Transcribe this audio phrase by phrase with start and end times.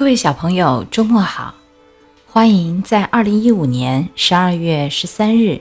[0.00, 1.54] 各位小朋友，周末好！
[2.26, 5.60] 欢迎在二零一五年十二月十三日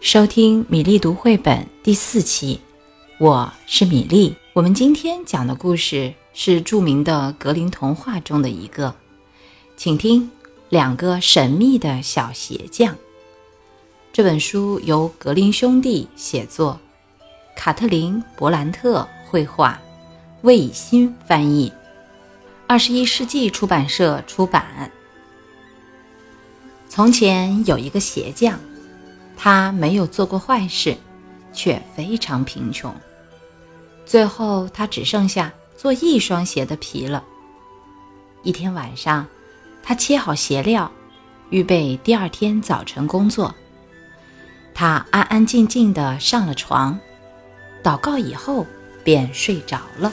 [0.00, 2.60] 收听米粒读绘本第四期。
[3.18, 4.36] 我是米粒。
[4.52, 8.94] 我们今天讲的故事是著名的格林童话中的一个，
[9.76, 10.22] 请听
[10.68, 12.94] 《两个神秘的小鞋匠》。
[14.12, 16.78] 这本书由格林兄弟写作，
[17.56, 19.76] 卡特琳·伯兰特绘画，
[20.42, 21.72] 魏以新翻译。
[22.72, 24.90] 二十一世纪出版社出版。
[26.88, 28.58] 从前有一个鞋匠，
[29.36, 30.96] 他没有做过坏事，
[31.52, 32.90] 却非常贫穷。
[34.06, 37.22] 最后，他只剩下做一双鞋的皮了。
[38.42, 39.26] 一天晚上，
[39.82, 40.90] 他切好鞋料，
[41.50, 43.54] 预备第二天早晨工作。
[44.72, 46.98] 他安安静静地上了床，
[47.82, 48.66] 祷告以后
[49.04, 50.10] 便睡着了。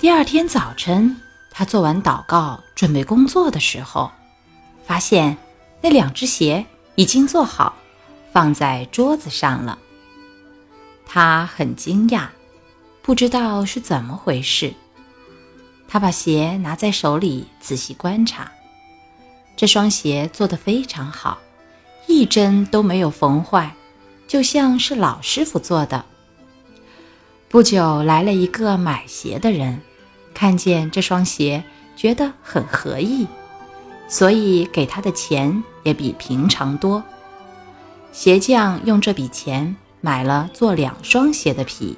[0.00, 1.16] 第二天早晨，
[1.50, 4.08] 他做完祷告，准备工作的时候，
[4.86, 5.36] 发现
[5.80, 7.74] 那两只鞋已经做好，
[8.32, 9.76] 放在桌子上了。
[11.04, 12.28] 他很惊讶，
[13.02, 14.72] 不知道是怎么回事。
[15.88, 18.52] 他把鞋拿在手里仔细观察，
[19.56, 21.38] 这双鞋做得非常好，
[22.06, 23.74] 一针都没有缝坏，
[24.28, 26.04] 就像是老师傅做的。
[27.50, 29.80] 不久，来了一个买鞋的人。
[30.34, 31.64] 看见这双鞋，
[31.96, 33.26] 觉得很合意，
[34.06, 37.02] 所以给他的钱也比平常多。
[38.12, 41.96] 鞋匠用这笔钱买了做两双鞋的皮。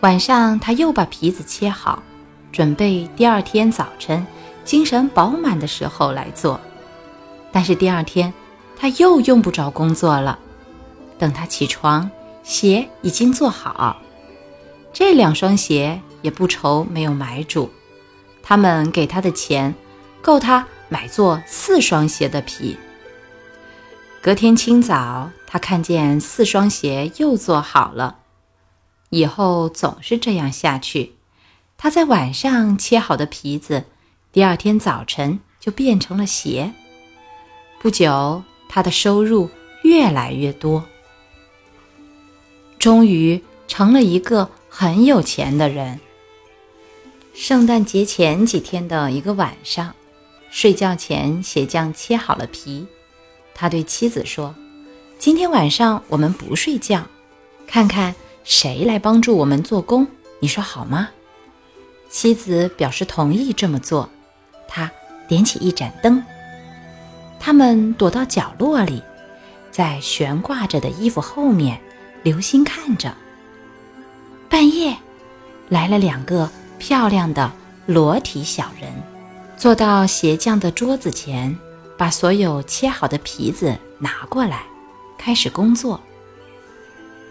[0.00, 2.00] 晚上，他又把皮子切好，
[2.52, 4.24] 准备第二天早晨
[4.64, 6.60] 精神饱满的时候来做。
[7.50, 8.32] 但是第二天，
[8.76, 10.38] 他又用不着工作了。
[11.18, 12.08] 等他起床，
[12.46, 14.00] 鞋已经做好。
[14.92, 17.68] 这两双鞋也不愁没有买主，
[18.40, 19.74] 他们给他的钱
[20.22, 22.78] 够他买做四双鞋的皮。
[24.22, 28.18] 隔天清早，他看见四双鞋又做好了。
[29.10, 31.16] 以后总是这样下去，
[31.76, 33.86] 他在晚上切好的皮子，
[34.30, 36.72] 第二天早晨就变成了鞋。
[37.80, 39.50] 不久，他的收入
[39.82, 40.84] 越来越多，
[42.78, 44.50] 终于成了一个。
[44.78, 45.98] 很有钱的人。
[47.32, 49.94] 圣诞节前几天的一个晚上，
[50.50, 52.86] 睡觉前，鞋匠切好了皮。
[53.54, 54.54] 他对妻子说
[55.18, 57.06] ：“今天晚上我们不睡觉，
[57.66, 58.14] 看看
[58.44, 60.06] 谁来帮助我们做工，
[60.40, 61.08] 你说好吗？”
[62.10, 64.10] 妻子表示同意这么做。
[64.68, 64.92] 他
[65.26, 66.22] 点起一盏灯，
[67.40, 69.02] 他们躲到角落里，
[69.70, 71.80] 在悬挂着的衣服后面，
[72.26, 73.14] 留心看着。
[74.48, 74.96] 半夜，
[75.68, 77.52] 来了两个漂亮的
[77.86, 78.92] 裸体小人，
[79.56, 81.56] 坐到鞋匠的桌子前，
[81.96, 84.64] 把所有切好的皮子拿过来，
[85.16, 86.00] 开始工作。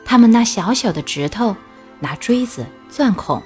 [0.05, 1.53] 他们拿小小的指头，
[1.99, 3.43] 拿锥子钻孔，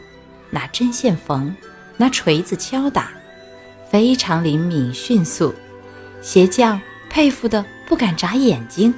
[0.52, 1.52] 拿针线缝，
[1.98, 3.10] 拿锤子敲打，
[3.90, 5.52] 非常灵敏迅速。
[6.22, 6.80] 鞋匠
[7.10, 8.94] 佩服的不敢眨眼睛。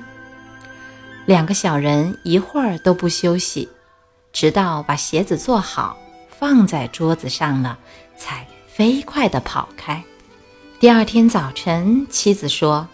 [1.32, 3.70] 两个小人一会儿都不休息。
[4.34, 5.98] 直到把鞋子做好，
[6.30, 7.80] 放在桌子上了，
[8.18, 10.04] 才飞快地跑开。
[10.78, 12.86] 第二天早晨，妻子说：“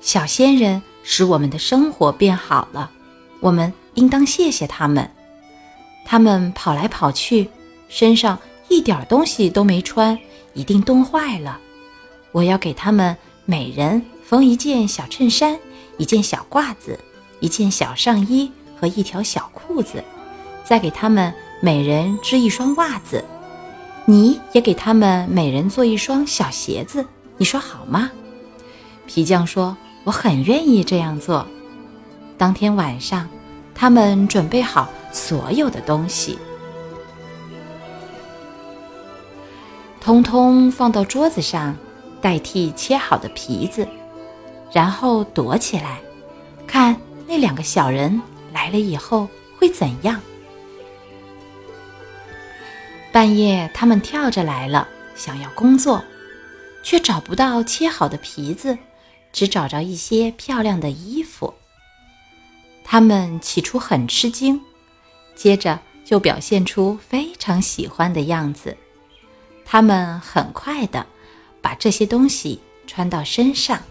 [0.00, 2.92] 小仙人使我们的生活变好了，
[3.40, 5.10] 我们应当谢谢他们。
[6.04, 7.50] 他们跑来跑去，
[7.88, 10.16] 身上一点东西都没穿，
[10.52, 11.58] 一定冻坏了。
[12.30, 15.58] 我要给他们每人缝一件小衬衫、
[15.98, 16.96] 一件小褂子、
[17.40, 20.02] 一件小上衣和一条小裤子。”
[20.64, 23.22] 再给他们每人织一双袜子，
[24.06, 27.06] 你也给他们每人做一双小鞋子，
[27.36, 28.10] 你说好吗？
[29.06, 31.46] 皮匠说：“我很愿意这样做。”
[32.38, 33.28] 当天晚上，
[33.74, 36.38] 他们准备好所有的东西，
[40.00, 41.76] 通通放到桌子上，
[42.22, 43.86] 代替切好的皮子，
[44.72, 46.00] 然后躲起来，
[47.34, 48.22] 那两个小人
[48.52, 49.28] 来了以后
[49.58, 50.20] 会怎样。
[53.10, 54.86] 半夜，他们跳着来了，
[55.16, 56.04] 想要工作，
[56.84, 58.78] 却找不到切好的皮子，
[59.32, 61.52] 只找着一些漂亮的衣服。
[62.84, 64.60] 他们起初很吃惊，
[65.34, 68.76] 接着就表现出非常喜欢的样子。
[69.64, 71.04] 他们很快的
[71.60, 73.82] 把这些东西穿到身上，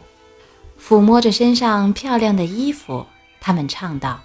[0.81, 3.05] 抚摸着身上漂亮的衣服，
[3.45, 4.21] 他们唱道：“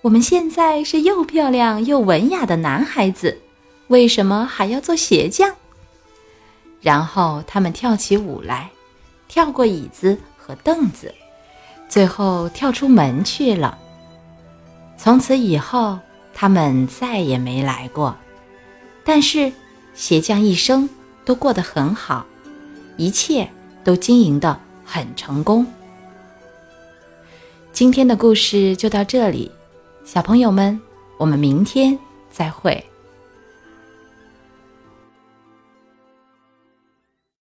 [0.00, 3.36] 我们现在是又漂亮又文雅的男孩子。”
[3.88, 5.52] 为什么还要做鞋匠？”
[6.80, 8.70] 然后他们跳起舞来，
[9.26, 11.12] 跳过椅子和凳子，
[11.88, 13.76] 最后跳出门去了。
[14.96, 15.98] 从此以后，
[16.32, 18.16] 他们再也没来过。
[19.04, 19.52] 但是，
[19.94, 20.88] 鞋匠一生
[21.24, 22.24] 都过得很好，
[22.96, 23.50] 一切
[23.82, 25.66] 都经营的很成功。
[27.82, 29.50] 今天的故事就到这里，
[30.04, 30.80] 小朋友们，
[31.18, 31.98] 我们明天
[32.30, 32.80] 再会。